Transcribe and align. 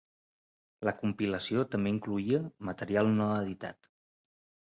La 0.87 0.93
compilació 1.01 1.65
també 1.75 1.91
incloïa 1.95 2.41
material 2.69 3.13
no 3.19 3.27
editat. 3.45 3.93